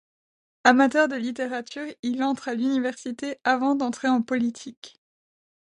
[0.63, 4.99] Amateur de littérature, il entre à l'université avant d'entrer en politique.